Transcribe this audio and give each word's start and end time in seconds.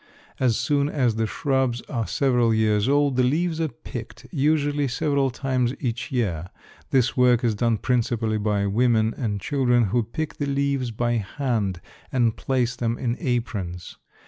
As 0.39 0.57
soon 0.57 0.89
as 0.89 1.13
the 1.17 1.27
shrubs 1.27 1.81
are 1.81 2.07
several 2.07 2.55
years 2.55 2.89
old 2.89 3.17
the 3.17 3.23
leaves 3.23 3.61
are 3.61 3.67
picked, 3.67 4.25
usually 4.31 4.87
several 4.87 5.29
times 5.29 5.75
each 5.79 6.11
year. 6.11 6.49
This 6.89 7.15
work 7.15 7.43
is 7.43 7.53
done 7.53 7.77
principally 7.77 8.39
by 8.39 8.65
women 8.65 9.13
and 9.15 9.39
children 9.39 9.83
who 9.93 10.01
pick 10.01 10.37
the 10.37 10.47
leaves 10.47 10.89
by 10.89 11.17
hand 11.17 11.81
and 12.11 12.35
place 12.35 12.75
them 12.75 12.97
in 12.97 13.15
aprons. 13.19 13.99